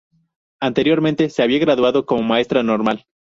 [0.59, 3.05] Anteriormente se había graduado como Maestra Normal.